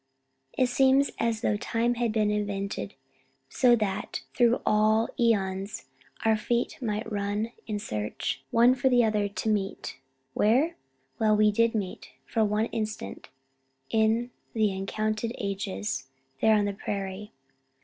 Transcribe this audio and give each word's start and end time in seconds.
It 0.57 0.65
seems 0.65 1.11
as 1.19 1.41
though 1.41 1.57
time 1.57 1.93
had 1.93 2.11
been 2.11 2.31
invented 2.31 2.95
so 3.49 3.75
that, 3.75 4.23
through 4.33 4.59
all 4.65 5.05
its 5.15 5.19
æons, 5.19 5.85
our 6.25 6.35
feet 6.35 6.79
might 6.81 7.11
run 7.11 7.51
in 7.67 7.77
search, 7.77 8.41
one 8.49 8.73
for 8.73 8.89
the 8.89 9.03
other 9.03 9.27
to 9.29 9.47
meet, 9.47 9.99
where? 10.33 10.75
Well, 11.19 11.37
we 11.37 11.51
did 11.51 11.75
meet 11.75 12.13
for 12.25 12.43
one 12.43 12.65
instant 12.71 13.29
in 13.91 14.31
the 14.53 14.73
uncounted 14.73 15.33
ages, 15.37 16.07
there 16.41 16.55
on 16.55 16.65
the 16.65 16.73
prairie. 16.73 17.31